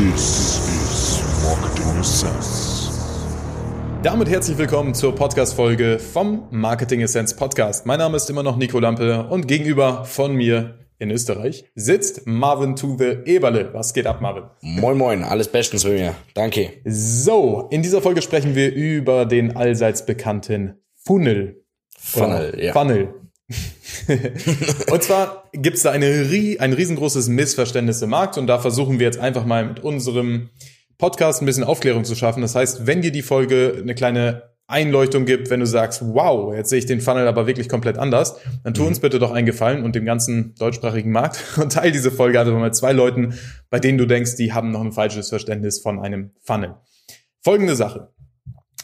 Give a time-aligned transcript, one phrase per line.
[0.00, 2.88] This is Marketing Essence.
[4.02, 7.84] Damit herzlich willkommen zur Podcast-Folge vom Marketing Essence Podcast.
[7.84, 12.76] Mein Name ist immer noch Nico Lampe und gegenüber von mir in Österreich sitzt Marvin
[12.76, 13.74] to the Eberle.
[13.74, 14.44] Was geht ab, Marvin?
[14.62, 16.14] Moin Moin, alles bestens bei mir.
[16.32, 16.80] Danke.
[16.86, 21.62] So, in dieser Folge sprechen wir über den allseits bekannten Funnel.
[21.98, 22.72] Funnel, ja.
[22.72, 23.19] Funnel.
[24.90, 26.06] und zwar gibt es da eine,
[26.58, 30.50] ein riesengroßes Missverständnis im Markt und da versuchen wir jetzt einfach mal mit unserem
[30.98, 32.42] Podcast ein bisschen Aufklärung zu schaffen.
[32.42, 36.70] Das heißt, wenn dir die Folge eine kleine Einleuchtung gibt, wenn du sagst, wow, jetzt
[36.70, 39.82] sehe ich den Funnel aber wirklich komplett anders, dann tu uns bitte doch einen Gefallen
[39.82, 43.34] und dem ganzen deutschsprachigen Markt und teil diese Folge einfach mal mit zwei Leuten,
[43.68, 46.76] bei denen du denkst, die haben noch ein falsches Verständnis von einem Funnel.
[47.42, 48.12] Folgende Sache.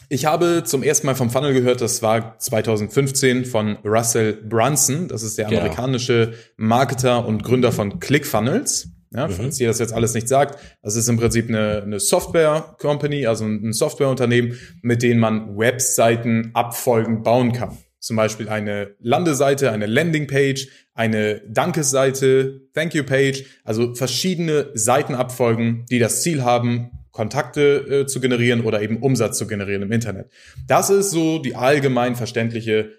[0.09, 5.07] Ich habe zum ersten Mal vom Funnel gehört, das war 2015 von Russell Brunson.
[5.09, 5.59] Das ist der Genau.
[5.61, 8.89] amerikanische Marketer und Gründer von ClickFunnels.
[9.13, 13.25] Ja, falls ihr das jetzt alles nicht sagt, das ist im Prinzip eine, eine Software-Company,
[13.25, 17.77] also ein Softwareunternehmen, mit denen man Webseiten abfolgend bauen kann.
[17.99, 25.99] Zum Beispiel eine Landeseite, eine Landingpage, eine Dankesseite, Thank You Page, also verschiedene Seitenabfolgen, die
[25.99, 30.29] das Ziel haben, Kontakte äh, zu generieren oder eben Umsatz zu generieren im Internet.
[30.67, 32.91] Das ist so die allgemein verständliche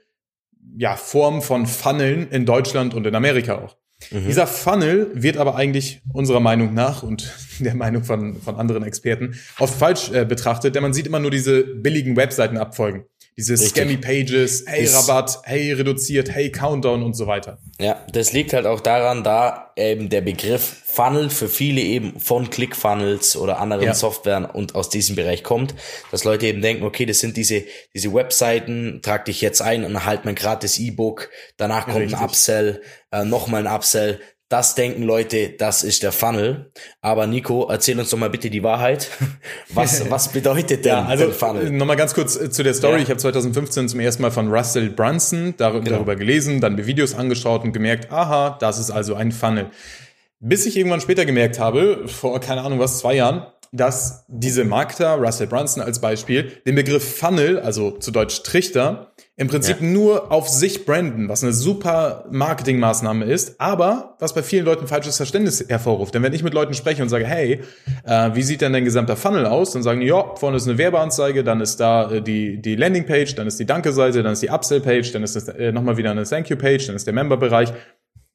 [0.77, 3.77] ja, Form von Funneln in Deutschland und in Amerika auch.
[4.11, 9.39] Dieser Funnel wird aber eigentlich unserer Meinung nach und der Meinung von, von anderen Experten
[9.61, 13.05] oft falsch äh, betrachtet, denn man sieht immer nur diese billigen Webseiten abfolgen.
[13.39, 13.69] Diese Richtig.
[13.71, 17.59] Scammy Pages, hey Ist- Rabatt, hey reduziert, hey Countdown und so weiter.
[17.79, 22.51] Ja, das liegt halt auch daran, da eben der Begriff Funnel für viele eben von
[22.51, 23.95] ClickFunnels oder anderen Ja.
[23.95, 25.77] Softwaren und aus diesem Bereich kommt,
[26.11, 27.63] dass Leute eben denken, okay, das sind diese,
[27.95, 32.19] diese Webseiten, trag dich jetzt ein und erhalt mein gratis E-Book, danach kommt Richtig.
[32.19, 34.21] ein Upsell, äh, nochmal ein Upsell.
[34.51, 36.71] Das denken Leute, das ist der Funnel.
[37.03, 39.09] Aber Nico, erzähl uns doch mal bitte die Wahrheit.
[39.75, 41.71] Was, was bedeutet denn Ja, also der Funnel?
[41.71, 42.97] nochmal ganz kurz äh, zu der Story.
[42.97, 43.03] Ja.
[43.03, 45.97] Ich habe 2015 zum ersten Mal von Russell Brunson Genau.
[45.97, 49.67] darüber gelesen, dann mir Videos angeschaut und gemerkt, aha, das ist also ein Funnel.
[50.41, 55.17] Bis ich irgendwann später gemerkt habe, vor keine Ahnung was, zwei Jahren, dass diese Marketer,
[55.17, 59.87] Russell Brunson als Beispiel, den Begriff Funnel, also zu Deutsch Trichter, im Prinzip Ja.
[59.87, 65.17] nur auf sich branden, was eine super Marketingmaßnahme ist, aber was bei vielen Leuten falsches
[65.17, 66.13] Verständnis hervorruft.
[66.15, 67.61] Denn wenn ich mit Leuten spreche und sage, hey,
[68.05, 69.73] äh, wie sieht denn dein gesamter Funnel aus?
[69.73, 73.37] Dann sagen die, ja, vorne ist eine Werbeanzeige, dann ist da äh, die, die Landingpage,
[73.37, 76.25] dann ist die Danke-Seite, dann ist die Upsell-Page, dann ist das äh, nochmal wieder eine
[76.25, 77.73] Thank-You-Page, dann ist der Member-Bereich.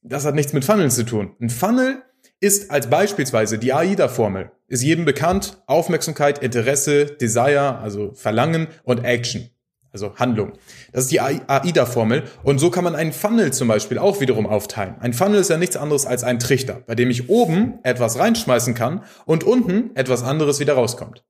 [0.03, 1.35] Das hat nichts mit Funneln zu tun.
[1.41, 2.01] Ein Funnel
[2.39, 4.51] ist als beispielsweise die AIDA-Formel.
[4.73, 5.61] Ist jedem bekannt.
[5.67, 9.51] Aufmerksamkeit, Interesse, Desire, also Verlangen und Action.
[9.91, 10.53] Also Handlung.
[10.91, 12.23] Das ist die AIDA-Formel.
[12.41, 14.95] Und so kann man einen Funnel zum Beispiel auch wiederum aufteilen.
[14.99, 18.73] Ein Funnel ist ja nichts anderes als ein Trichter, bei dem ich oben etwas reinschmeißen
[18.73, 21.23] kann und unten etwas anderes wieder rauskommt.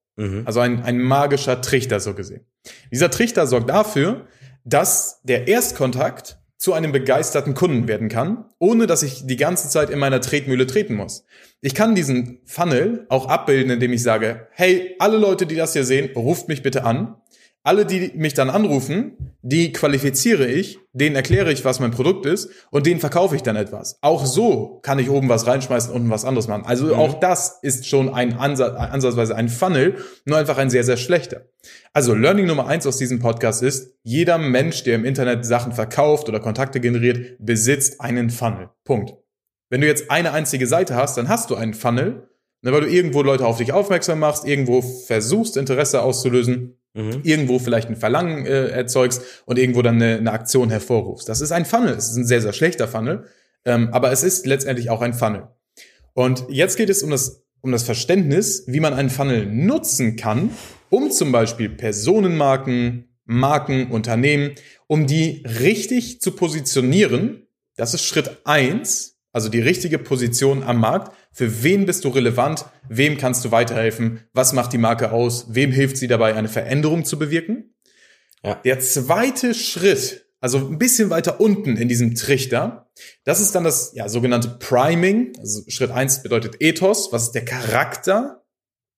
[0.46, 2.46] Also ein, ein magischer Trichter so gesehen.
[2.94, 4.26] Dieser Trichter sorgt dafür,
[4.64, 9.90] dass der Erstkontakt zu einem begeisterten Kunden werden kann, ohne dass ich die ganze Zeit
[9.90, 11.26] in meiner Tretmühle treten muss.
[11.60, 15.84] Ich kann diesen Funnel auch abbilden, indem ich sage, hey, alle Leute, die das hier
[15.84, 17.18] sehen, ruft mich bitte an.
[17.66, 22.50] Alle, die mich dann anrufen, die qualifiziere ich, denen erkläre ich, was mein Produkt ist
[22.72, 23.98] und denen verkaufe ich dann etwas.
[24.02, 26.66] Auch so kann ich oben was reinschmeißen, unten was anderes machen.
[26.66, 30.98] Also auch das ist schon ein Ansatz, ansatzweise ein Funnel, nur einfach ein sehr, sehr
[30.98, 31.46] schlechter.
[31.94, 36.28] Also Learning Nummer eins aus diesem Podcast ist, jeder Mensch, der im Internet Sachen verkauft
[36.28, 38.72] oder Kontakte generiert, besitzt einen Funnel.
[38.84, 39.14] Punkt.
[39.70, 42.28] Wenn du jetzt eine einzige Seite hast, dann hast du einen Funnel,
[42.64, 46.78] ne, weil du irgendwo Leute auf dich aufmerksam machst, irgendwo versuchst, Interesse auszulösen,
[47.24, 51.28] irgendwo vielleicht ein Verlangen äh, erzeugst und irgendwo dann eine, eine Aktion hervorrufst.
[51.28, 51.94] Das ist ein Funnel.
[51.94, 53.26] Es ist ein sehr, sehr schlechter Funnel,
[53.66, 55.48] ähm, aber es ist letztendlich auch ein Funnel.
[56.14, 60.52] Und jetzt geht es um das, um das Verständnis, wie man einen Funnel nutzen kann,
[60.90, 64.52] um zum Beispiel Personenmarken, Marken, Unternehmen,
[64.86, 67.48] um die richtig zu positionieren.
[67.76, 71.14] Das ist Schritt eins, also die richtige Position am Markt.
[71.32, 72.66] Für wen bist du relevant?
[72.88, 74.22] Wem kannst du weiterhelfen?
[74.32, 75.48] Was macht die Marke aus?
[75.50, 77.74] Wem hilft sie dabei, eine Veränderung zu bewirken?
[78.44, 78.56] Ja.
[78.64, 82.92] Der zweite Schritt, also ein bisschen weiter unten in diesem Trichter,
[83.24, 85.34] das ist dann das ja, sogenannte Priming.
[85.40, 87.12] Also Schritt eins bedeutet Ethos.
[87.12, 88.46] Was ist der Charakter?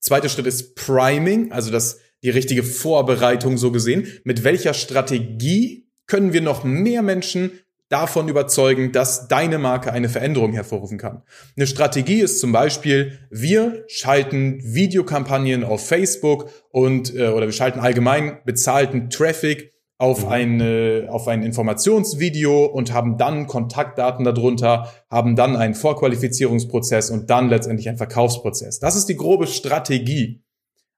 [0.01, 4.07] Zweiter Schritt ist Priming, also das, die richtige Vorbereitung so gesehen.
[4.25, 7.59] Mit welcher Strategie können wir noch mehr Menschen
[7.89, 11.21] davon überzeugen, dass deine Marke eine Veränderung hervorrufen kann.
[11.55, 17.79] Eine Strategie ist zum Beispiel, wir schalten Videokampagnen auf Facebook und äh, oder wir schalten
[17.79, 25.55] allgemein bezahlten Traffic auf, eine, auf ein Informationsvideo und haben dann Kontaktdaten darunter, haben dann
[25.55, 28.79] einen Vorqualifizierungsprozess und dann letztendlich einen Verkaufsprozess.
[28.79, 30.43] Das ist die grobe Strategie.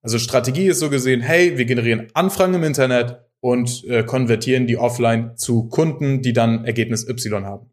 [0.02, 4.78] Also Strategie ist so gesehen, hey, wir generieren Anfragen im Internet und äh, konvertieren die
[4.78, 7.70] offline zu Kunden, die dann Ergebnis Y haben.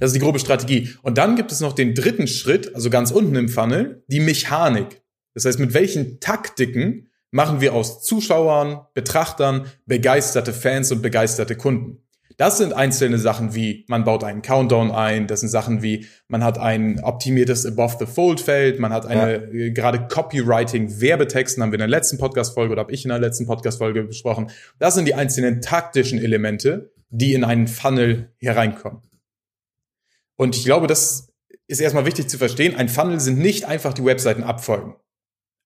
[0.00, 0.90] Das ist die grobe Strategie.
[1.02, 5.02] Und dann gibt es noch den dritten Schritt, also ganz unten im Funnel, die Mechanik.
[5.32, 12.03] Das heißt, mit welchen Taktiken machen wir aus Zuschauern, Betrachtern begeisterte Fans und begeisterte Kunden.
[12.36, 16.42] Das sind einzelne Sachen wie, man baut einen Countdown ein, das sind Sachen wie, man
[16.42, 19.66] hat ein optimiertes Above-the-Fold-Feld, man hat eine, ja.
[19.66, 23.46] Äh, gerade Copywriting-Werbetexten, haben wir in der letzten Podcast-Folge oder habe ich in der letzten
[23.46, 24.50] Podcast-Folge besprochen.
[24.78, 29.02] Das sind die einzelnen taktischen Elemente, die in einen Funnel hereinkommen.
[30.36, 31.32] Und ich glaube, das
[31.68, 32.74] ist erstmal wichtig zu verstehen.
[32.74, 34.96] Ein Funnel sind nicht einfach die Webseiten abfolgen.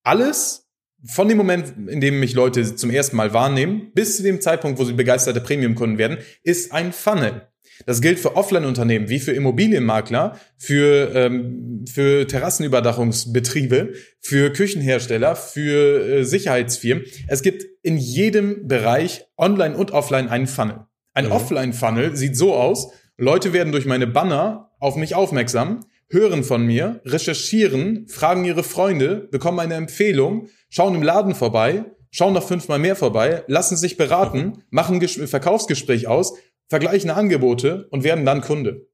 [0.05, 0.68] Alles
[1.05, 4.79] von dem Moment, in dem mich Leute zum ersten Mal wahrnehmen, bis zu dem Zeitpunkt,
[4.79, 7.49] wo sie begeisterte Premium-Kunden werden, ist ein Funnel.
[7.87, 16.25] Das gilt für Offline-Unternehmen wie für Immobilienmakler, für, ähm, für Terrassenüberdachungsbetriebe, für Küchenhersteller, für äh,
[16.25, 17.05] Sicherheitsfirmen.
[17.29, 20.87] Es gibt in jedem Bereich, online und offline, einen Funnel.
[21.15, 21.33] Ein mhm.
[21.33, 27.01] Offline-Funnel sieht so aus, Leute werden durch meine Banner auf mich aufmerksam, hören von mir,
[27.05, 32.97] recherchieren, fragen ihre Freunde, bekommen eine Empfehlung, schauen im Laden vorbei, schauen noch fünfmal mehr
[32.97, 36.35] vorbei, lassen sich beraten, machen ein Verkaufsgespräch aus,
[36.69, 38.89] vergleichen Angebote und werden dann Kunde.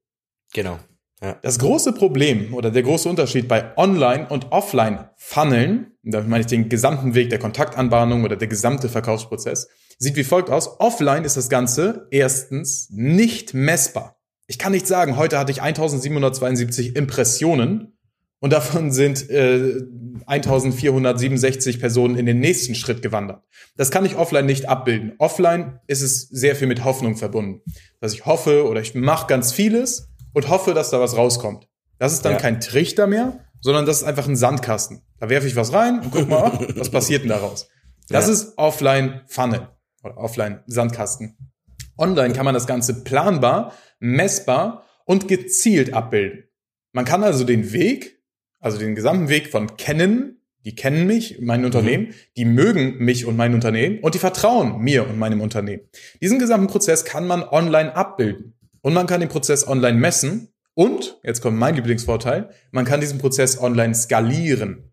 [0.53, 0.79] Genau.
[1.21, 1.39] Ja.
[1.41, 6.69] Das große Problem oder der große Unterschied bei Online- und Offline-Funneln, damit meine ich den
[6.69, 10.79] gesamten Weg der Kontaktanbahnung oder der gesamte Verkaufsprozess, sieht wie folgt aus.
[10.79, 14.14] Offline ist das Ganze erstens nicht messbar.
[14.47, 17.97] Ich kann nicht sagen, heute hatte ich 1772 Impressionen
[18.39, 19.81] und davon sind äh,
[20.27, 23.43] 1467 Personen in den nächsten Schritt gewandert.
[23.75, 25.13] Das kann ich offline nicht abbilden.
[25.17, 27.61] Offline ist es sehr viel mit Hoffnung verbunden.
[27.99, 31.67] Dass ich hoffe oder ich mache ganz vieles und hoffe, dass da was rauskommt.
[31.97, 32.37] Das ist dann ja.
[32.37, 35.01] kein Trichter mehr, sondern das ist einfach ein Sandkasten.
[35.19, 37.67] Da werfe ich was rein und guck mal, was passiert denn daraus.
[38.09, 38.33] Das ja.
[38.33, 39.69] ist Offline Funnel
[40.03, 41.35] oder Offline Sandkasten.
[41.97, 46.45] Online kann man das Ganze planbar, messbar und gezielt abbilden.
[46.91, 48.21] Man kann also den Weg,
[48.59, 51.67] also den gesamten Weg von kennen, die kennen mich, mein mhm.
[51.67, 52.13] Unternehmen, mhm.
[52.37, 55.83] die mögen mich und mein Unternehmen und die vertrauen mir und meinem Unternehmen.
[56.21, 58.53] Diesen gesamten Prozess kann man online abbilden.
[58.81, 63.17] Und man kann den Prozess online messen und, jetzt kommt mein Lieblingsvorteil, man kann diesen
[63.17, 64.91] Prozess online skalieren.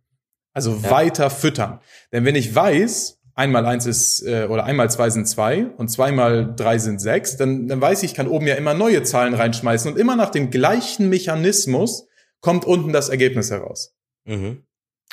[0.55, 0.91] Also ja.
[0.91, 1.81] weiter füttern.
[2.13, 6.55] Denn wenn ich weiß, einmal eins ist äh, oder einmal zwei sind zwei und zweimal
[6.55, 9.93] drei sind sechs, dann, dann weiß ich, ich kann oben ja immer neue Zahlen reinschmeißen
[9.93, 12.07] und immer nach dem gleichen Mechanismus
[12.41, 13.95] kommt unten das Ergebnis heraus.
[14.25, 14.65] Mhm.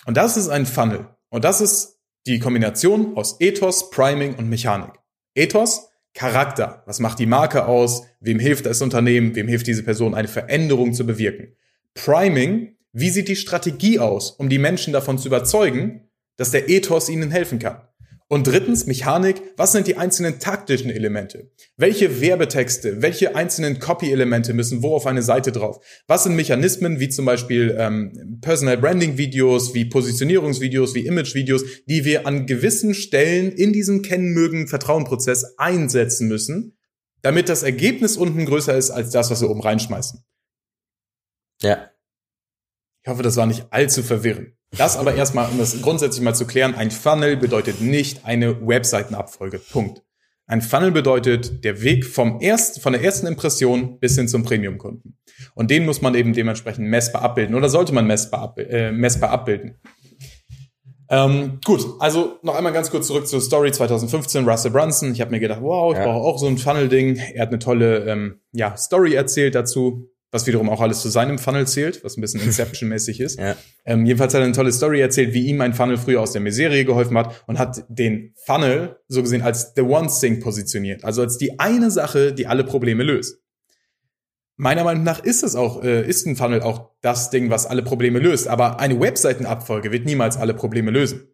[0.06, 1.08] Und das ist ein Funnel.
[1.30, 4.94] Und das ist die Kombination aus Ethos, Priming und Mechanik.
[5.36, 6.84] Ethos, Charakter.
[6.86, 8.04] Was macht die Marke aus?
[8.20, 9.36] Wem hilft das Unternehmen?
[9.36, 11.56] Wem hilft diese Person, eine Veränderung zu bewirken?
[11.94, 17.10] Priming, wie sieht die Strategie aus, um die Menschen davon zu überzeugen, dass der Ethos
[17.10, 17.82] ihnen helfen kann?
[18.32, 21.52] Und drittens, Mechanik, was sind die einzelnen taktischen Elemente?
[21.78, 25.84] Welche Werbetexte, welche einzelnen Copy-Elemente müssen wo auf eine Seite drauf?
[26.06, 32.28] Was sind Mechanismen wie zum Beispiel ähm, Personal Branding-Videos, wie Positionierungsvideos, wie Image-Videos, die wir
[32.28, 36.78] an gewissen Stellen in diesem Kennen-Mögen-Vertrauen-Prozess einsetzen müssen,
[37.24, 40.24] damit das Ergebnis unten größer ist als das, was wir oben reinschmeißen?
[41.64, 41.90] Ja.
[43.04, 44.50] Ich hoffe, das war nicht allzu verwirrend.
[44.78, 49.60] Das aber erstmal, um das grundsätzlich mal zu klären, ein Funnel bedeutet nicht eine Webseitenabfolge.
[49.60, 50.04] Punkt.
[50.46, 55.18] Ein Funnel bedeutet der Weg vom erst, von der ersten Impression bis hin zum Premium-Kunden.
[55.54, 59.30] Und den muss man eben dementsprechend messbar abbilden oder sollte man messbar, ab, äh, messbar
[59.30, 59.76] abbilden.
[61.12, 65.12] Ähm, gut, also noch einmal ganz kurz zurück zur Story 2015, Russell Brunson.
[65.12, 66.06] Ich habe mir gedacht, wow, ich ja.
[66.06, 67.18] brauche auch so ein Funnel-Ding.
[67.34, 71.40] Er hat eine tolle ähm, ja, Story erzählt dazu was wiederum auch alles zu seinem
[71.40, 73.40] Funnel zählt, was ein bisschen Inception-mäßig ist.
[73.50, 73.56] Ja.
[73.86, 76.42] Ähm, jedenfalls hat er eine tolle Story erzählt, wie ihm ein Funnel früher aus der
[76.42, 81.22] Miserie geholfen hat und hat den Funnel so gesehen als the one thing positioniert, also
[81.22, 83.38] als die eine Sache, die alle Probleme löst.
[84.58, 87.82] Meiner Meinung nach ist es auch, äh, ist ein Funnel auch das Ding, was alle
[87.82, 91.30] Probleme löst, aber eine Webseitenabfolge wird niemals alle Probleme lösen.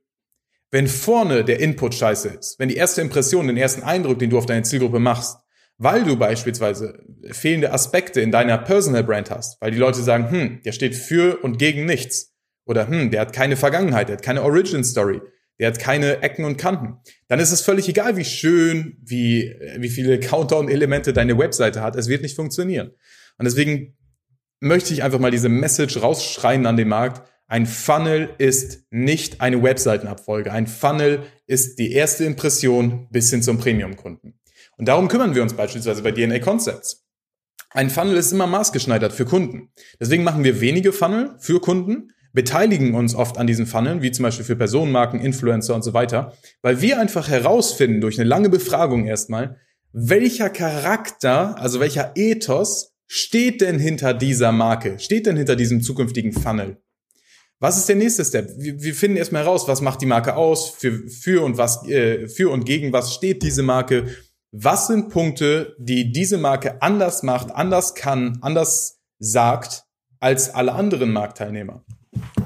[0.70, 4.38] Wenn vorne der Input scheiße ist, wenn die erste Impression, den ersten Eindruck, den du
[4.38, 5.38] auf deine Zielgruppe machst,
[5.78, 10.62] weil du beispielsweise fehlende Aspekte in deiner Personal Brand hast, weil die Leute sagen, hm,
[10.64, 12.34] der steht für und gegen nichts.
[12.66, 15.22] Oder hm, der hat keine Vergangenheit, der hat keine Origin Story,
[15.60, 16.98] der hat keine Ecken und Kanten.
[17.28, 21.96] Dann ist es völlig egal, wie schön, wie, wie viele Countdown-Elemente deine Webseite hat.
[21.96, 22.92] Es wird nicht funktionieren.
[23.38, 23.96] Und deswegen
[24.60, 27.30] möchte ich einfach mal diese Message rausschreien an den Markt.
[27.48, 30.52] Ein Funnel ist nicht eine Webseitenabfolge.
[30.52, 34.40] Ein Funnel ist die erste Impression bis hin zum Premium-Kunden.
[34.78, 37.06] Und darum kümmern wir uns beispielsweise bei DNA Concepts.
[37.72, 39.70] Ein Funnel ist immer maßgeschneidert für Kunden.
[40.00, 44.24] Deswegen machen wir wenige Funnel für Kunden, beteiligen uns oft an diesen Funneln, wie zum
[44.24, 49.06] Beispiel für Personenmarken, Influencer und so weiter, weil wir einfach herausfinden durch eine lange Befragung
[49.06, 49.58] erstmal,
[49.92, 56.34] welcher Charakter, also welcher Ethos steht denn hinter dieser Marke, steht denn hinter diesem zukünftigen
[56.34, 56.78] Funnel.
[57.60, 58.52] Was ist der nächste Step?
[58.58, 62.52] Wir, finden erstmal heraus, was macht die Marke aus, für, für und was, äh, für
[62.52, 64.08] und gegen was steht diese Marke.
[64.58, 69.84] Was sind Punkte, die diese Marke anders macht, anders kann, anders sagt
[70.22, 71.84] als alle anderen Marktteilnehmer?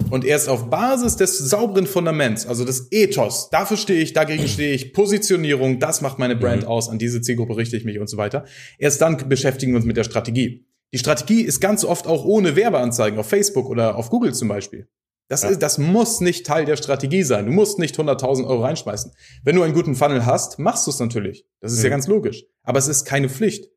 [0.10, 4.74] Und erst auf Basis des sauberen Fundaments, also des Ethos, dafür stehe ich, dagegen stehe
[4.74, 6.68] ich, Positionierung, das macht meine Brand mhm.
[6.68, 8.44] aus, an diese Zielgruppe richte ich mich und so weiter.
[8.80, 10.66] Erst dann beschäftigen wir uns mit der Strategie.
[10.92, 14.88] Die Strategie ist ganz oft auch ohne Werbeanzeigen auf Facebook oder auf Google zum Beispiel.
[15.30, 15.50] Das, ja.
[15.50, 17.46] ist, das muss nicht Teil der Strategie sein.
[17.46, 19.14] Du musst nicht 100.000 Euro reinschmeißen.
[19.44, 21.46] Wenn du einen guten Funnel hast, machst du es natürlich.
[21.62, 21.86] Das ist mhm.
[21.86, 22.46] ja ganz logisch.
[22.64, 23.70] Aber es ist keine Pflicht.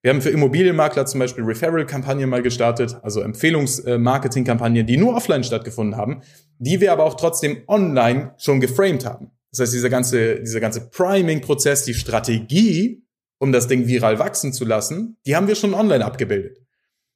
[0.00, 5.96] Wir haben für Immobilienmakler zum Beispiel Referral-Kampagnen mal gestartet, also Empfehlungsmarketing-Kampagnen, die nur offline stattgefunden
[5.96, 6.22] haben,
[6.58, 9.30] die wir aber auch trotzdem online schon geframed haben.
[9.50, 13.02] Das heißt, dieser ganze, dieser ganze Priming-Prozess, die Strategie,
[13.38, 16.58] um das Ding viral wachsen zu lassen, die haben wir schon online abgebildet.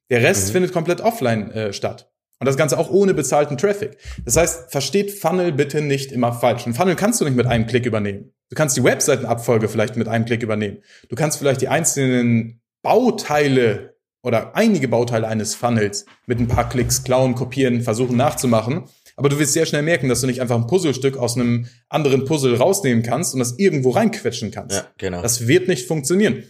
[0.09, 0.53] Der Rest mhm.
[0.53, 2.11] findet komplett offline äh, statt.
[2.39, 3.97] Und das Ganze auch ohne bezahlten Traffic.
[4.23, 6.65] Das heißt, versteht Funnel bitte nicht immer falsch.
[6.65, 8.33] Ein Funnel kannst du nicht mit einem Klick übernehmen.
[8.49, 10.77] Du kannst die Webseitenabfolge vielleicht mit einem Klick übernehmen.
[11.09, 17.03] Du kannst vielleicht die einzelnen Bauteile oder einige Bauteile eines Funnels mit ein paar Klicks
[17.03, 18.85] klauen, kopieren, versuchen nachzumachen.
[19.17, 22.23] Aber du wirst sehr schnell merken, dass du nicht einfach ein Puzzlestück aus einem anderen
[22.23, 24.77] Puzzle rausnehmen kannst und das irgendwo reinquetschen kannst.
[24.77, 25.21] Ja, genau.
[25.21, 26.43] Das wird nicht funktionieren.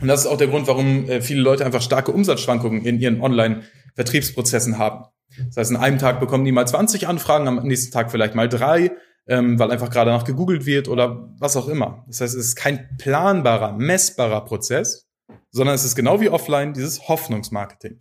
[0.00, 3.20] Und das ist auch der Grund, warum äh, viele Leute einfach starke Umsatzschwankungen in ihren
[3.20, 5.04] Online-Vertriebsprozessen haben.
[5.46, 8.48] Das heißt, an einem Tag bekommen die mal 20 Anfragen, am nächsten Tag vielleicht mal
[8.48, 8.92] drei,
[9.26, 12.04] ähm, weil einfach gerade nach gegoogelt wird oder was auch immer.
[12.08, 15.08] Das heißt, es ist kein planbarer, messbarer Prozess,
[15.50, 18.00] sondern es ist genau wie offline dieses Hoffnungsmarketing.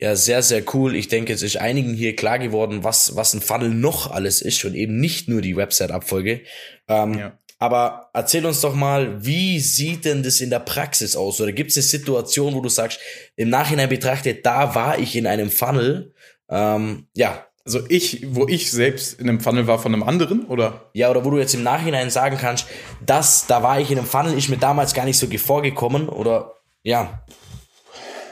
[0.00, 0.94] Ja, sehr, sehr cool.
[0.94, 4.64] Ich denke, es ist einigen hier klar geworden, was, was ein Funnel noch alles ist
[4.64, 6.42] und eben nicht nur die Website-Abfolge.
[6.86, 7.38] Ähm, ja.
[7.58, 11.40] Aber erzähl uns doch mal, wie sieht denn das in der Praxis aus?
[11.40, 13.00] Oder gibt es eine Situation, wo du sagst,
[13.34, 16.14] im Nachhinein betrachtet, da war ich in einem Funnel
[16.48, 17.44] ähm, ja.
[17.64, 20.90] Also ich, wo ich selbst in einem Funnel war von einem anderen, oder?
[20.94, 22.66] Ja, oder wo du jetzt im Nachhinein sagen kannst,
[23.04, 26.54] das, da war ich in einem Funnel, ist mir damals gar nicht so vorgekommen, oder
[26.82, 27.22] ja.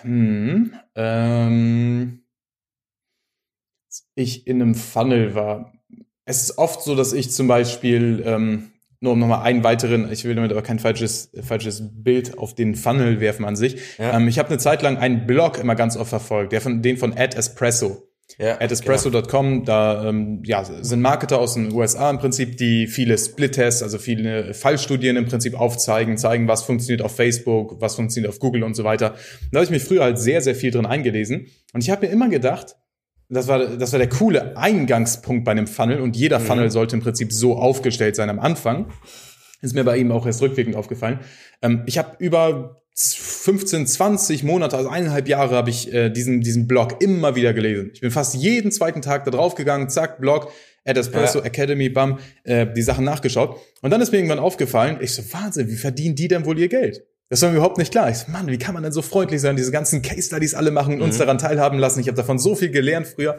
[0.01, 2.23] Hm, ähm,
[4.15, 5.73] ich in einem Funnel war.
[6.25, 10.25] Es ist oft so, dass ich zum Beispiel, ähm, nur um nochmal einen weiteren, ich
[10.25, 13.77] will damit aber kein falsches, falsches Bild auf den Funnel werfen an sich.
[13.99, 14.17] Ja.
[14.17, 16.97] Ähm, ich habe eine Zeit lang einen Blog immer ganz oft verfolgt, der von, den
[16.97, 18.06] von Ad Espresso.
[18.39, 19.65] Ja, at espresso.com, genau.
[19.65, 24.53] da ähm, ja, sind Marketer aus den USA im Prinzip, die viele Split-Tests, also viele
[24.53, 28.85] Fallstudien im Prinzip aufzeigen, zeigen, was funktioniert auf Facebook, was funktioniert auf Google und so
[28.85, 29.15] weiter.
[29.53, 31.47] Da habe ich mich früher halt sehr, sehr viel drin eingelesen.
[31.73, 32.77] Und ich habe mir immer gedacht,
[33.29, 36.45] das war, das war der coole Eingangspunkt bei einem Funnel und jeder mhm.
[36.45, 38.93] Funnel sollte im Prinzip so aufgestellt sein am Anfang.
[39.63, 41.21] Ist mir bei ihm auch erst rückwirkend aufgefallen.
[41.63, 46.67] Ähm, ich habe über 15, 20 Monate, also eineinhalb Jahre habe ich äh, diesen, diesen
[46.67, 47.91] Blog immer wieder gelesen.
[47.93, 50.51] Ich bin fast jeden zweiten Tag da drauf gegangen, zack, Blog,
[50.87, 51.45] Ad Espresso, ja.
[51.45, 53.61] Academy, bam, äh, die Sachen nachgeschaut.
[53.83, 56.69] Und dann ist mir irgendwann aufgefallen, ich so, Wahnsinn, wie verdienen die denn wohl ihr
[56.69, 57.05] Geld?
[57.29, 58.09] Das war mir überhaupt nicht klar.
[58.09, 60.71] Ich so, Mann, wie kann man denn so freundlich sein, diese ganzen Case Studies alle
[60.71, 61.07] machen und mhm.
[61.07, 62.01] uns daran teilhaben lassen?
[62.01, 63.39] Ich habe davon so viel gelernt früher.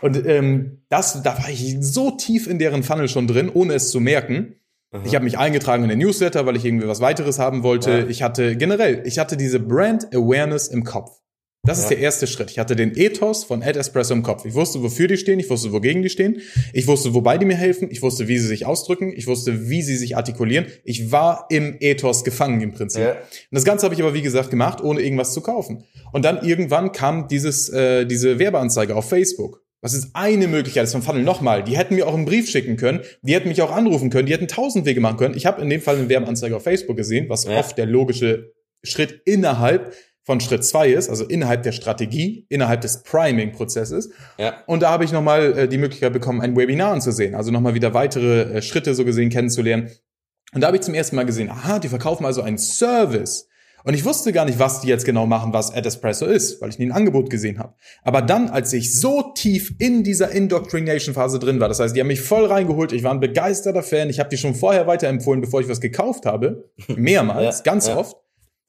[0.00, 3.90] Und ähm, das, da war ich so tief in deren Funnel schon drin, ohne es
[3.90, 4.54] zu merken.
[4.90, 5.02] Aha.
[5.04, 7.90] Ich habe mich eingetragen in den Newsletter, weil ich irgendwie was weiteres haben wollte.
[7.90, 8.06] Ja.
[8.06, 11.18] Ich hatte generell, ich hatte diese Brand Awareness im Kopf.
[11.64, 11.82] Das ja.
[11.82, 12.50] ist der erste Schritt.
[12.50, 14.46] Ich hatte den Ethos von Ad Espresso im Kopf.
[14.46, 16.40] Ich wusste, wofür die stehen, ich wusste, wogegen die stehen.
[16.72, 17.88] Ich wusste, wobei die mir helfen.
[17.90, 19.12] Ich wusste, wie sie sich ausdrücken.
[19.14, 20.66] Ich wusste, wie sie sich artikulieren.
[20.84, 23.02] Ich war im Ethos gefangen im Prinzip.
[23.02, 23.12] Ja.
[23.12, 23.18] Und
[23.50, 25.84] das Ganze habe ich aber, wie gesagt, gemacht, ohne irgendwas zu kaufen.
[26.12, 29.62] Und dann irgendwann kam dieses, äh, diese Werbeanzeige auf Facebook.
[29.80, 31.22] Was ist eine Möglichkeit Das ist vom Funnel?
[31.22, 34.26] Nochmal, die hätten mir auch einen Brief schicken können, die hätten mich auch anrufen können,
[34.26, 35.36] die hätten tausend Wege machen können.
[35.36, 37.58] Ich habe in dem Fall eine Werbeanzeige auf Facebook gesehen, was ja.
[37.58, 39.94] oft der logische Schritt innerhalb
[40.28, 44.10] von Schritt zwei ist, also innerhalb der Strategie, innerhalb des Priming-Prozesses.
[44.36, 44.62] Ja.
[44.66, 47.94] Und da habe ich nochmal äh, die Möglichkeit bekommen, ein Webinar anzusehen, also nochmal wieder
[47.94, 49.90] weitere äh, Schritte so gesehen kennenzulernen.
[50.52, 53.48] Und da habe ich zum ersten Mal gesehen, aha, die verkaufen also einen Service.
[53.88, 56.68] Und ich wusste gar nicht, was die jetzt genau machen, was Ad Espresso ist, weil
[56.68, 57.72] ich nie ein Angebot gesehen habe.
[58.02, 62.08] Aber dann, als ich so tief in dieser Indoctrination-Phase drin war, das heißt, die haben
[62.08, 65.62] mich voll reingeholt, ich war ein begeisterter Fan, ich habe die schon vorher weiterempfohlen, bevor
[65.62, 67.96] ich was gekauft habe, mehrmals, ja, ganz ja.
[67.96, 68.18] oft.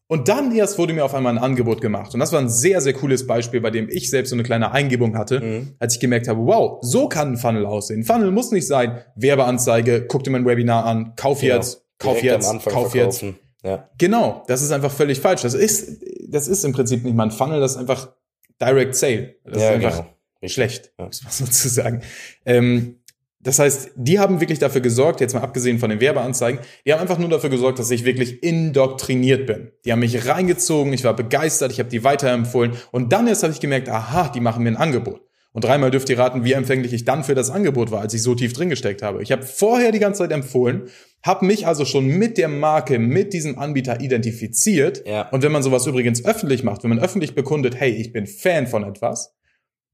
[0.08, 2.14] Und dann erst wurde mir auf einmal ein Angebot gemacht.
[2.14, 4.72] Und das war ein sehr, sehr cooles Beispiel, bei dem ich selbst so eine kleine
[4.72, 5.76] Eingebung hatte, mhm.
[5.80, 8.00] als ich gemerkt habe, wow, so kann ein Funnel aussehen.
[8.00, 11.56] Ein Funnel muss nicht sein, Werbeanzeige, guck dir mein Webinar an, kauf genau.
[11.56, 12.98] jetzt, kauf Direkt jetzt, kauf verkaufen.
[12.98, 13.49] jetzt.
[13.64, 13.90] Ja.
[13.98, 15.42] Genau, das ist einfach völlig falsch.
[15.42, 18.14] Das ist, das ist im Prinzip nicht mal ein Funnel, das ist einfach
[18.62, 19.36] Direct Sale.
[19.44, 20.50] Das ja, ist einfach genau.
[20.50, 21.06] schlecht, ja.
[21.06, 22.02] muss man sozusagen.
[22.46, 22.96] Ähm,
[23.42, 27.00] das heißt, die haben wirklich dafür gesorgt, jetzt mal abgesehen von den Werbeanzeigen, die haben
[27.00, 29.72] einfach nur dafür gesorgt, dass ich wirklich indoktriniert bin.
[29.86, 33.54] Die haben mich reingezogen, ich war begeistert, ich habe die weiterempfohlen und dann erst habe
[33.54, 35.22] ich gemerkt, aha, die machen mir ein Angebot.
[35.60, 38.22] Und dreimal dürft ihr raten, wie empfänglich ich dann für das Angebot war, als ich
[38.22, 39.22] so tief drin gesteckt habe.
[39.22, 40.84] Ich habe vorher die ganze Zeit empfohlen,
[41.22, 45.06] habe mich also schon mit der Marke, mit diesem Anbieter identifiziert.
[45.06, 45.28] Ja.
[45.32, 48.68] Und wenn man sowas übrigens öffentlich macht, wenn man öffentlich bekundet, hey, ich bin Fan
[48.68, 49.36] von etwas,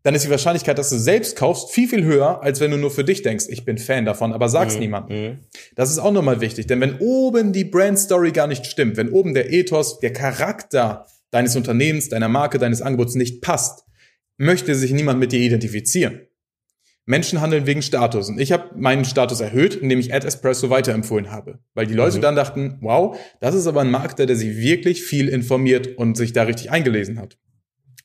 [0.03, 2.91] dann ist die Wahrscheinlichkeit, dass du selbst kaufst, viel, viel höher, als wenn du nur
[2.91, 4.81] für dich denkst, ich bin Fan davon, aber sag's mhm.
[4.81, 5.17] niemandem.
[5.24, 5.39] Mhm.
[5.75, 9.10] Das ist auch nochmal wichtig, denn wenn oben die Brand Story gar nicht stimmt, wenn
[9.10, 13.86] oben der Ethos, der Charakter deines Unternehmens, deiner Marke, deines Angebots nicht passt,
[14.38, 16.27] möchte sich niemand mit dir identifizieren.
[17.06, 18.30] Menschen handeln wegen Status.
[18.30, 21.60] Und ich habe meinen Status erhöht, indem ich Ad Espresso weiterempfohlen habe.
[21.75, 22.22] Weil die Leute mhm.
[22.22, 26.34] dann dachten, wow, das ist aber ein Marketer, der sich wirklich viel informiert und sich
[26.34, 27.38] da richtig eingelesen hat.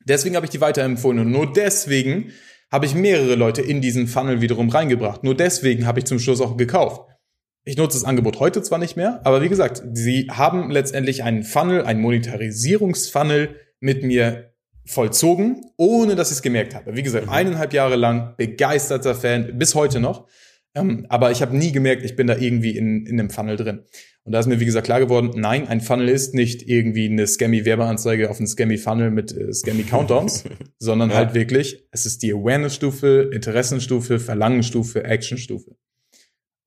[0.05, 2.33] Deswegen habe ich die weiterempfohlen und nur deswegen
[2.71, 5.25] habe ich mehrere Leute in diesen Funnel wiederum reingebracht.
[5.25, 7.03] Nur deswegen habe ich zum Schluss auch gekauft.
[7.65, 11.43] Ich nutze das Angebot heute zwar nicht mehr, aber wie gesagt, sie haben letztendlich einen
[11.43, 14.50] Funnel, einen Monetarisierungsfunnel mit mir
[14.91, 16.97] vollzogen, ohne dass ich es gemerkt habe.
[16.97, 17.33] Wie gesagt, mhm.
[17.33, 20.27] eineinhalb Jahre lang begeisterter Fan, bis heute noch.
[20.75, 23.85] Ähm, aber ich habe nie gemerkt, ich bin da irgendwie in, in einem Funnel drin.
[24.23, 27.27] Und da ist mir, wie gesagt, klar geworden, nein, ein Funnel ist nicht irgendwie eine
[27.27, 30.45] Scammy-Werbeanzeige auf einen Scammy-Funnel mit äh, Scammy-Countdowns,
[30.79, 31.17] sondern ja.
[31.17, 35.77] halt wirklich, es ist die Awareness-Stufe, Interessenstufe, Verlangenstufe, Action-Stufe.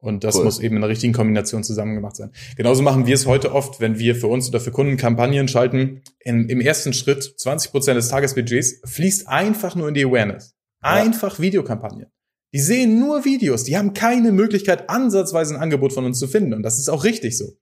[0.04, 0.44] Und das cool.
[0.44, 2.32] muss eben in der richtigen Kombination zusammen gemacht sein.
[2.58, 6.02] Genauso machen wir es heute oft, wenn wir für uns oder für Kunden Kampagnen schalten.
[6.20, 10.56] In, Im ersten Schritt, 20 Prozent des Tagesbudgets fließt einfach nur in die Awareness.
[10.82, 11.44] Einfach ja.
[11.44, 12.08] Videokampagnen.
[12.54, 16.54] Die sehen nur Videos, die haben keine Möglichkeit, ansatzweise ein Angebot von uns zu finden.
[16.54, 17.54] Und das ist auch richtig so.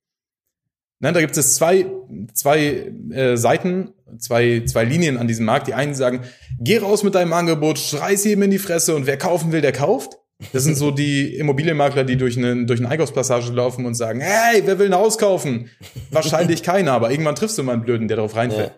[1.00, 1.86] Ne, da gibt es zwei,
[2.34, 5.68] zwei äh, Seiten, zwei, zwei Linien an diesem Markt.
[5.68, 6.22] Die einen sagen,
[6.60, 9.74] geh raus mit deinem Angebot, schreiß jedem in die Fresse und wer kaufen will, der
[9.74, 10.18] kauft.
[10.54, 14.62] Das sind so die Immobilienmakler, die durch, eine, durch eine Einkaufspassage laufen und sagen, hey,
[14.66, 15.70] wer will ein Haus kaufen?
[16.10, 18.70] Wahrscheinlich keiner, aber irgendwann triffst du mal einen Blöden, der darauf reinfällt.
[18.70, 18.76] Ja.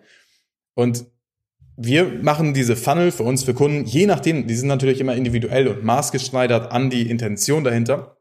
[0.74, 1.06] Und
[1.76, 5.68] wir machen diese Funnel für uns, für Kunden, je nachdem, die sind natürlich immer individuell
[5.68, 8.16] und maßgeschneidert an die Intention dahinter.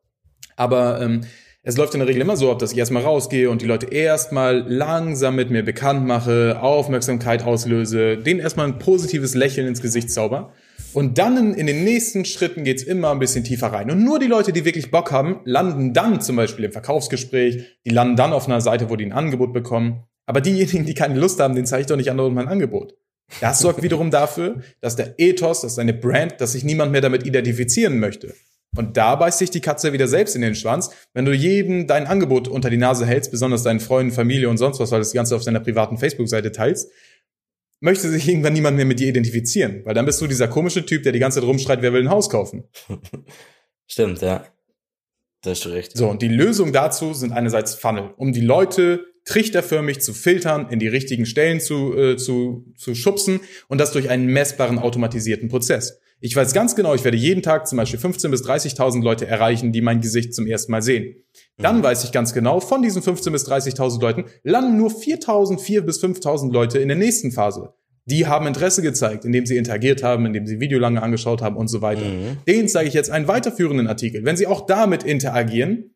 [0.56, 1.22] Aber ähm,
[1.62, 3.86] es läuft in der Regel immer so ab, dass ich erstmal rausgehe und die Leute
[3.88, 10.12] erstmal langsam mit mir bekannt mache, Aufmerksamkeit auslöse, denen erstmal ein positives Lächeln ins Gesicht
[10.12, 10.52] zauber.
[10.94, 13.90] Und dann in, den nächsten Schritten geht's immer ein bisschen tiefer rein.
[13.90, 17.90] Und nur die Leute, die wirklich Bock haben, landen dann zum Beispiel im Verkaufsgespräch, die
[17.90, 20.04] landen dann auf einer Seite, wo die ein Angebot bekommen.
[20.26, 22.96] Aber diejenigen, die keine Lust haben, den zeige ich doch nicht anderen mein Angebot.
[23.42, 27.26] Das sorgt wiederum dafür, dass der Ethos, dass deine Brand, dass sich niemand mehr damit
[27.26, 28.34] identifizieren möchte.
[28.76, 32.08] Und da beißt sich die Katze wieder selbst in den Schwanz, wenn du jedem dein
[32.08, 35.14] Angebot unter die Nase hältst, besonders deinen Freunden, Familie und sonst was, weil du das
[35.14, 36.92] Ganze auf deiner privaten Facebook-Seite teilst,
[37.84, 39.82] möchte sich irgendwann niemand mehr mit dir identifizieren.
[39.84, 42.10] Weil dann bist du dieser komische Typ, der die ganze Zeit rumschreit, wer will ein
[42.10, 42.64] Haus kaufen.
[43.88, 44.46] Stimmt, ja.
[45.42, 45.96] Da hast du recht.
[45.96, 50.80] So, und die Lösung dazu sind einerseits Funnel, um die Leute trichterförmig zu filtern, in
[50.80, 56.00] die richtigen Stellen zu, äh, zu, zu schubsen und das durch einen messbaren automatisierten Prozess.
[56.26, 59.74] Ich weiß ganz genau, ich werde jeden Tag zum Beispiel 15.000 bis 30.000 Leute erreichen,
[59.74, 61.18] die mein Gesicht zum ersten Mal sehen.
[61.58, 61.84] Dann mhm.
[61.84, 66.02] weiß ich ganz genau, von diesen 15.000 bis 30.000 Leuten landen nur 4.000, 4.000 bis
[66.02, 67.74] 5.000 Leute in der nächsten Phase.
[68.06, 71.68] Die haben Interesse gezeigt, indem sie interagiert haben, indem sie Video lange angeschaut haben und
[71.68, 72.06] so weiter.
[72.06, 72.38] Mhm.
[72.48, 74.24] Denen zeige ich jetzt einen weiterführenden Artikel.
[74.24, 75.93] Wenn sie auch damit interagieren,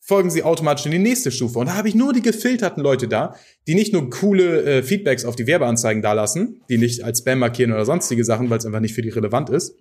[0.00, 1.58] folgen sie automatisch in die nächste Stufe.
[1.58, 3.36] Und da habe ich nur die gefilterten Leute da,
[3.66, 7.72] die nicht nur coole äh, Feedbacks auf die Werbeanzeigen dalassen, die nicht als Spam markieren
[7.72, 9.74] oder sonstige Sachen, weil es einfach nicht für die relevant ist,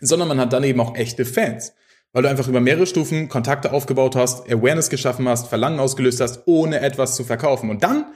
[0.00, 1.72] sondern man hat dann eben auch echte Fans.
[2.12, 6.42] Weil du einfach über mehrere Stufen Kontakte aufgebaut hast, Awareness geschaffen hast, Verlangen ausgelöst hast,
[6.46, 7.68] ohne etwas zu verkaufen.
[7.68, 8.06] Und dann,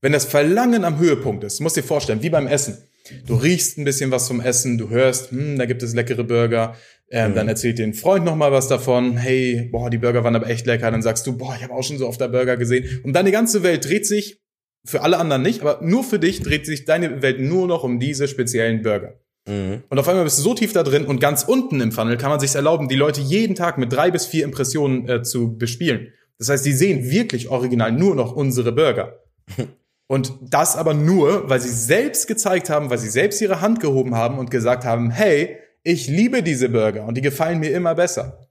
[0.00, 2.78] wenn das Verlangen am Höhepunkt ist, musst dir vorstellen, wie beim Essen.
[3.26, 6.76] Du riechst ein bisschen was vom Essen, du hörst, hm, da gibt es leckere Burger,
[7.10, 7.34] ähm, mhm.
[7.34, 9.16] Dann erzählt dir ein Freund noch mal was davon.
[9.16, 10.90] Hey, boah, die Burger waren aber echt lecker.
[10.90, 13.00] Dann sagst du, boah, ich habe auch schon so oft der Burger gesehen.
[13.02, 14.40] Und dann die ganze Welt dreht sich,
[14.84, 18.00] für alle anderen nicht, aber nur für dich dreht sich deine Welt nur noch um
[18.00, 19.20] diese speziellen Burger.
[19.46, 19.82] Mhm.
[19.88, 22.30] Und auf einmal bist du so tief da drin und ganz unten im Funnel kann
[22.30, 26.08] man sich erlauben, die Leute jeden Tag mit drei bis vier Impressionen äh, zu bespielen.
[26.38, 29.20] Das heißt, die sehen wirklich original nur noch unsere Burger.
[30.06, 34.16] Und das aber nur, weil sie selbst gezeigt haben, weil sie selbst ihre Hand gehoben
[34.16, 38.46] haben und gesagt haben, hey, ich liebe diese Burger und die gefallen mir immer besser.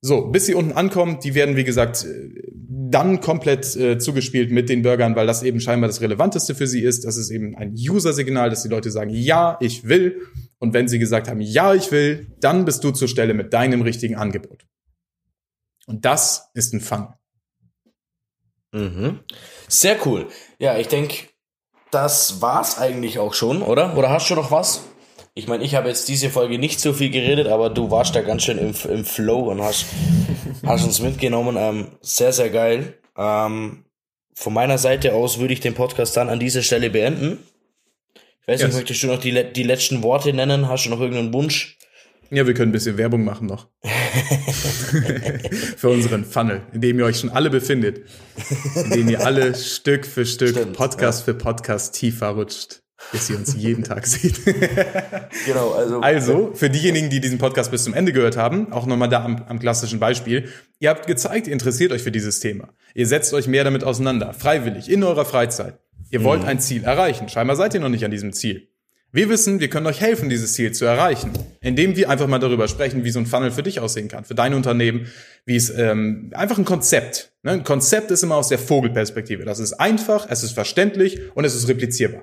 [0.00, 2.04] So, bis sie unten ankommen, die werden, wie gesagt,
[2.92, 6.82] dann komplett äh, zugespielt mit den Burgern, weil das eben scheinbar das Relevanteste für sie
[6.82, 7.04] ist.
[7.04, 10.26] Das ist eben ein User-Signal, dass die Leute sagen, ja, ich will.
[10.58, 13.82] Und wenn sie gesagt haben, ja, ich will, dann bist du zur Stelle mit deinem
[13.82, 14.66] richtigen Angebot.
[15.86, 17.08] Und das ist ein Fun.
[18.72, 19.20] Mhm.
[19.68, 20.26] Sehr cool.
[20.58, 21.28] Ja, ich denke,
[21.92, 23.96] das war's eigentlich auch schon, oder?
[23.96, 24.82] Oder hast du noch was?
[25.34, 28.20] Ich meine, ich habe jetzt diese Folge nicht so viel geredet, aber du warst da
[28.20, 29.86] ganz schön im, im Flow und hast,
[30.66, 31.56] hast uns mitgenommen.
[31.58, 32.98] Ähm, sehr, sehr geil.
[33.16, 33.84] Ähm,
[34.34, 37.38] von meiner Seite aus würde ich den Podcast dann an dieser Stelle beenden.
[38.42, 38.68] Ich weiß yes.
[38.68, 40.68] nicht, möchtest du noch die, die letzten Worte nennen?
[40.68, 41.78] Hast du noch irgendeinen Wunsch?
[42.30, 43.68] Ja, wir können ein bisschen Werbung machen noch.
[45.76, 48.06] für unseren Funnel, in dem ihr euch schon alle befindet.
[48.74, 51.24] In dem ihr alle Stück für Stück, Stimmt, Podcast ja.
[51.32, 54.40] für Podcast tiefer rutscht bis ihr uns jeden Tag seht.
[55.46, 56.00] genau, also.
[56.00, 59.42] Also, für diejenigen, die diesen Podcast bis zum Ende gehört haben, auch nochmal da am,
[59.48, 60.48] am klassischen Beispiel.
[60.78, 62.68] Ihr habt gezeigt, ihr interessiert euch für dieses Thema.
[62.94, 65.78] Ihr setzt euch mehr damit auseinander, freiwillig, in eurer Freizeit.
[66.10, 66.48] Ihr wollt mhm.
[66.48, 67.28] ein Ziel erreichen.
[67.28, 68.68] Scheinbar seid ihr noch nicht an diesem Ziel.
[69.14, 72.66] Wir wissen, wir können euch helfen, dieses Ziel zu erreichen, indem wir einfach mal darüber
[72.66, 75.06] sprechen, wie so ein Funnel für dich aussehen kann, für dein Unternehmen,
[75.44, 77.34] wie es ähm, einfach ein Konzept.
[77.42, 77.52] Ne?
[77.52, 79.44] Ein Konzept ist immer aus der Vogelperspektive.
[79.44, 82.22] Das ist einfach, es ist verständlich und es ist replizierbar.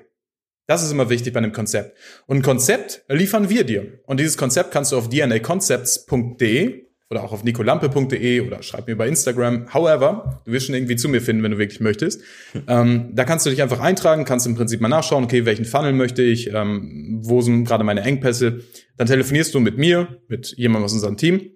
[0.70, 1.98] Das ist immer wichtig bei einem Konzept.
[2.28, 3.98] Und ein Konzept liefern wir dir.
[4.06, 9.08] Und dieses Konzept kannst du auf dnaconcepts.de oder auch auf nicolampe.de oder schreib mir bei
[9.08, 9.74] Instagram.
[9.74, 12.22] However, du wirst schon irgendwie zu mir finden, wenn du wirklich möchtest.
[12.68, 15.92] Ähm, da kannst du dich einfach eintragen, kannst im Prinzip mal nachschauen, okay, welchen Funnel
[15.92, 18.60] möchte ich, ähm, wo sind gerade meine Engpässe.
[18.96, 21.50] Dann telefonierst du mit mir, mit jemandem aus unserem Team,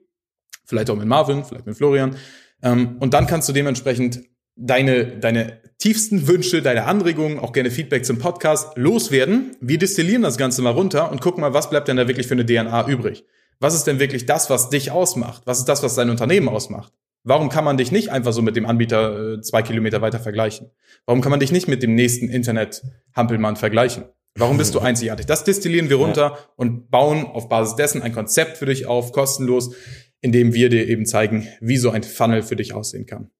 [0.66, 2.16] vielleicht auch mit Marvin, vielleicht mit Florian.
[2.64, 4.22] Ähm, und dann kannst du dementsprechend
[4.56, 9.56] deine, deine tiefsten Wünsche, deine Anregungen, auch gerne Feedback zum Podcast loswerden.
[9.60, 12.34] Wir destillieren das Ganze mal runter und gucken mal, was bleibt denn da wirklich für
[12.34, 13.24] eine DNA übrig.
[13.60, 15.42] Was ist denn wirklich das, was dich ausmacht?
[15.46, 16.92] Was ist das, was dein Unternehmen ausmacht?
[17.22, 20.70] Warum kann man dich nicht einfach so mit dem Anbieter äh, zwei Kilometer weiter vergleichen?
[21.06, 24.04] Warum kann man dich nicht mit dem nächsten Internet-Hampelmann vergleichen?
[24.36, 25.24] Warum bist du einzigartig?
[25.24, 26.38] Das destillieren wir runter ja.
[26.56, 29.74] und bauen auf Basis dessen ein Konzept für dich auf, kostenlos,
[30.20, 33.30] indem wir dir eben zeigen, wie so ein Funnel für dich aussehen kann.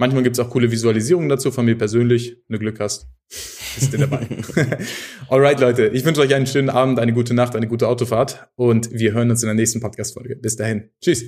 [0.00, 2.38] Manchmal gibt es auch coole Visualisierungen dazu von mir persönlich.
[2.48, 4.26] Wenn du Glück hast, bist du dabei.
[5.28, 5.88] Alright, Leute.
[5.88, 9.30] Ich wünsche euch einen schönen Abend, eine gute Nacht, eine gute Autofahrt und wir hören
[9.30, 10.36] uns in der nächsten Podcast-Folge.
[10.36, 10.88] Bis dahin.
[11.02, 11.24] Tschüss.